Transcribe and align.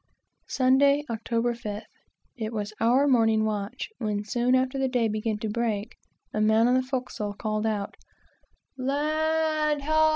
Sunday, 0.47 1.03
October 1.11 1.53
5th. 1.53 1.83
It 2.35 2.51
was 2.53 2.73
our 2.81 3.07
morning 3.07 3.45
watch; 3.45 3.87
when, 3.99 4.23
soon 4.23 4.55
after 4.55 4.79
the 4.79 4.87
day 4.87 5.07
began 5.07 5.37
to 5.37 5.47
break, 5.47 5.95
a 6.33 6.41
man 6.41 6.67
on 6.67 6.73
the 6.73 6.81
forecastle 6.81 7.35
called 7.35 7.67
out, 7.67 7.95
"Land 8.79 9.83
ho!" 9.83 10.09